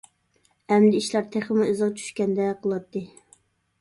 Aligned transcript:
ئەمدى 0.75 1.01
ئىشلار 1.01 1.27
تېخىمۇ 1.37 1.67
ئىزىغا 1.67 1.93
چۈشكەندەك 2.01 2.59
قىلاتتى. 2.65 3.05